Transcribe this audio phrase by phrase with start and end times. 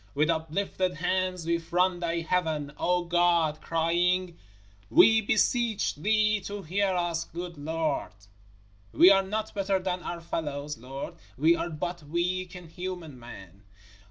[0.15, 4.35] With uplifted hands we front Thy heaven, O God, crying:
[4.89, 8.11] We beseech Thee to hear us, good Lord!
[8.93, 13.61] We are not better than our fellows, Lord, we are but weak and human men.